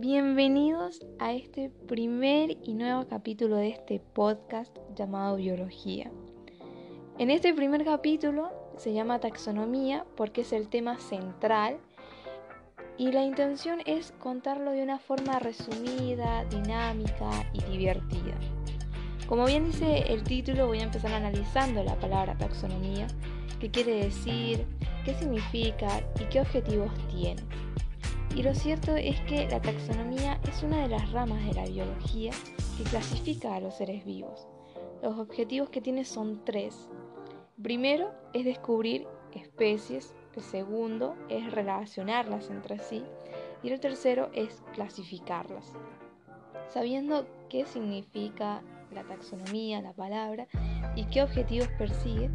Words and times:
Bienvenidos 0.00 1.04
a 1.18 1.32
este 1.32 1.70
primer 1.88 2.56
y 2.62 2.74
nuevo 2.74 3.08
capítulo 3.08 3.56
de 3.56 3.70
este 3.70 3.98
podcast 3.98 4.72
llamado 4.94 5.34
Biología. 5.34 6.08
En 7.18 7.30
este 7.32 7.52
primer 7.52 7.84
capítulo 7.84 8.52
se 8.76 8.92
llama 8.92 9.18
Taxonomía 9.18 10.06
porque 10.16 10.42
es 10.42 10.52
el 10.52 10.68
tema 10.68 11.00
central 11.00 11.78
y 12.96 13.10
la 13.10 13.24
intención 13.24 13.80
es 13.86 14.12
contarlo 14.20 14.70
de 14.70 14.84
una 14.84 15.00
forma 15.00 15.40
resumida, 15.40 16.44
dinámica 16.44 17.30
y 17.52 17.62
divertida. 17.76 18.38
Como 19.26 19.46
bien 19.46 19.64
dice 19.64 20.12
el 20.12 20.22
título, 20.22 20.68
voy 20.68 20.78
a 20.78 20.84
empezar 20.84 21.12
analizando 21.12 21.82
la 21.82 21.98
palabra 21.98 22.38
taxonomía, 22.38 23.08
qué 23.58 23.68
quiere 23.68 24.04
decir, 24.04 24.64
qué 25.04 25.14
significa 25.14 25.88
y 26.20 26.24
qué 26.26 26.40
objetivos 26.40 26.92
tiene. 27.08 27.42
Y 28.34 28.42
lo 28.42 28.54
cierto 28.54 28.94
es 28.96 29.20
que 29.22 29.48
la 29.48 29.60
taxonomía 29.60 30.40
es 30.48 30.62
una 30.62 30.82
de 30.82 30.88
las 30.88 31.10
ramas 31.12 31.44
de 31.44 31.54
la 31.54 31.64
biología 31.64 32.30
que 32.76 32.84
clasifica 32.84 33.54
a 33.54 33.60
los 33.60 33.76
seres 33.76 34.04
vivos. 34.04 34.46
Los 35.02 35.18
objetivos 35.18 35.70
que 35.70 35.80
tiene 35.80 36.04
son 36.04 36.44
tres. 36.44 36.88
Primero 37.62 38.12
es 38.32 38.44
descubrir 38.44 39.06
especies, 39.32 40.14
el 40.38 40.44
segundo 40.44 41.16
es 41.28 41.50
relacionarlas 41.50 42.48
entre 42.48 42.78
sí 42.78 43.02
y 43.62 43.70
el 43.70 43.80
tercero 43.80 44.30
es 44.34 44.62
clasificarlas. 44.72 45.72
Sabiendo 46.68 47.26
qué 47.48 47.66
significa 47.66 48.62
la 48.92 49.02
taxonomía, 49.02 49.82
la 49.82 49.92
palabra, 49.92 50.46
y 50.94 51.04
qué 51.06 51.22
objetivos 51.22 51.68
persigue, 51.78 52.30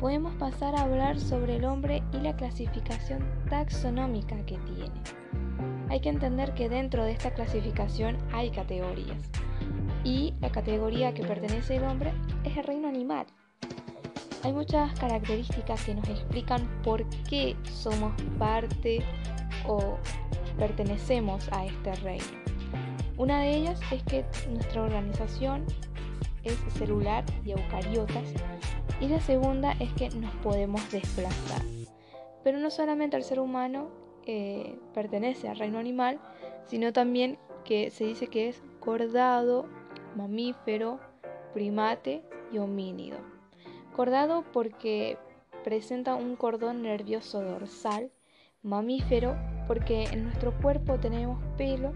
podemos 0.00 0.34
pasar 0.36 0.74
a 0.74 0.82
hablar 0.82 1.20
sobre 1.20 1.56
el 1.56 1.66
hombre 1.66 2.02
y 2.14 2.16
la 2.16 2.34
clasificación 2.34 3.22
taxonómica 3.50 4.34
que 4.46 4.56
tiene. 4.56 4.90
Hay 5.90 6.00
que 6.00 6.08
entender 6.08 6.54
que 6.54 6.70
dentro 6.70 7.04
de 7.04 7.12
esta 7.12 7.34
clasificación 7.34 8.16
hay 8.32 8.50
categorías 8.50 9.20
y 10.02 10.32
la 10.40 10.50
categoría 10.50 11.12
que 11.12 11.22
pertenece 11.22 11.76
al 11.76 11.84
hombre 11.84 12.14
es 12.44 12.56
el 12.56 12.64
reino 12.64 12.88
animal. 12.88 13.26
Hay 14.42 14.54
muchas 14.54 14.98
características 14.98 15.84
que 15.84 15.94
nos 15.94 16.08
explican 16.08 16.66
por 16.82 17.04
qué 17.28 17.54
somos 17.64 18.14
parte 18.38 19.04
o 19.66 19.98
pertenecemos 20.58 21.46
a 21.52 21.66
este 21.66 21.94
reino. 21.96 22.24
Una 23.18 23.40
de 23.40 23.54
ellas 23.54 23.78
es 23.90 24.02
que 24.04 24.24
nuestra 24.50 24.82
organización 24.82 25.66
es 26.42 26.56
celular 26.72 27.22
y 27.44 27.50
eucariotas 27.50 28.32
y 29.00 29.08
la 29.08 29.20
segunda 29.20 29.72
es 29.80 29.92
que 29.94 30.10
nos 30.10 30.34
podemos 30.36 30.90
desplazar. 30.90 31.62
Pero 32.44 32.58
no 32.58 32.70
solamente 32.70 33.16
el 33.16 33.22
ser 33.22 33.40
humano 33.40 33.88
eh, 34.26 34.78
pertenece 34.94 35.48
al 35.48 35.58
reino 35.58 35.78
animal, 35.78 36.20
sino 36.66 36.92
también 36.92 37.38
que 37.64 37.90
se 37.90 38.04
dice 38.04 38.28
que 38.28 38.48
es 38.48 38.62
cordado, 38.78 39.66
mamífero, 40.16 41.00
primate 41.54 42.22
y 42.52 42.58
homínido. 42.58 43.18
Cordado 43.94 44.44
porque 44.52 45.18
presenta 45.64 46.14
un 46.14 46.36
cordón 46.36 46.82
nervioso 46.82 47.42
dorsal, 47.42 48.10
mamífero 48.62 49.36
porque 49.66 50.04
en 50.04 50.24
nuestro 50.24 50.56
cuerpo 50.60 50.98
tenemos 50.98 51.42
pelo 51.56 51.92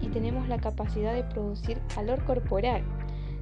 y 0.00 0.08
tenemos 0.08 0.48
la 0.48 0.58
capacidad 0.58 1.14
de 1.14 1.24
producir 1.24 1.80
calor 1.94 2.24
corporal. 2.24 2.84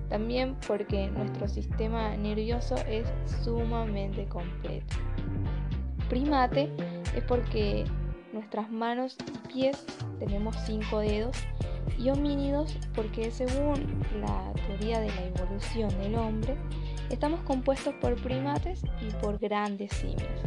También 0.08 0.56
porque 0.66 1.08
nuestro 1.08 1.48
sistema 1.48 2.16
nervioso 2.16 2.77
es 2.88 3.06
sumamente 3.42 4.27
completo. 4.27 4.96
Primate 6.08 6.70
es 7.16 7.24
porque 7.24 7.84
nuestras 8.33 8.70
manos 8.70 9.16
y 9.27 9.48
pies 9.48 9.84
tenemos 10.19 10.56
cinco 10.66 10.98
dedos 10.98 11.36
y 11.98 12.11
homínidos 12.11 12.77
porque 12.94 13.30
según 13.30 14.02
la 14.20 14.52
teoría 14.66 15.00
de 15.00 15.08
la 15.08 15.24
evolución 15.27 15.88
del 16.00 16.16
hombre 16.16 16.56
estamos 17.11 17.41
compuestos 17.42 17.94
por 17.94 18.20
primates 18.20 18.83
y 19.00 19.11
por 19.23 19.39
grandes 19.39 19.92
simios. 19.92 20.40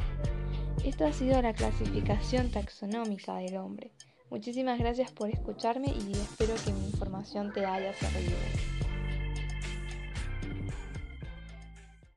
Esta 0.83 1.07
ha 1.07 1.13
sido 1.13 1.41
la 1.41 1.53
clasificación 1.53 2.51
taxonómica 2.51 3.35
del 3.35 3.57
hombre. 3.57 3.91
Muchísimas 4.29 4.77
gracias 4.77 5.11
por 5.11 5.29
escucharme 5.29 5.87
y 5.87 6.11
espero 6.11 6.53
que 6.63 6.71
mi 6.73 6.85
información 6.85 7.51
te 7.53 7.65
haya 7.65 7.93
servido. 7.93 8.35